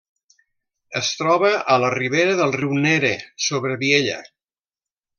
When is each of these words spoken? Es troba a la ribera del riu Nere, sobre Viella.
Es 0.99 1.11
troba 1.19 1.51
a 1.75 1.77
la 1.85 1.91
ribera 1.97 2.35
del 2.41 2.57
riu 2.59 2.75
Nere, 2.89 3.15
sobre 3.51 3.81
Viella. 3.87 4.21